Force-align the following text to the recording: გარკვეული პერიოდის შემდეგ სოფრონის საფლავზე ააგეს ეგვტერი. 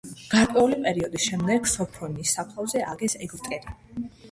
გარკვეული 0.29 0.79
პერიოდის 0.85 1.27
შემდეგ 1.27 1.69
სოფრონის 1.73 2.33
საფლავზე 2.39 2.85
ააგეს 2.89 3.21
ეგვტერი. 3.29 3.79